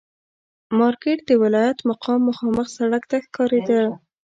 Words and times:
مارکېټ 0.79 1.19
د 1.25 1.31
ولایت 1.43 1.77
مقام 1.89 2.19
مخامخ 2.29 2.65
سړک 2.77 3.03
ته 3.11 3.17
ښکارېده. 3.25 3.81